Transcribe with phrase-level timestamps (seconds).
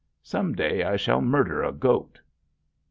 [0.23, 2.21] Some day I shall murder a goat!